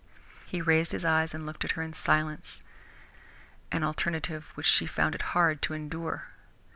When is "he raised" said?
0.47-0.93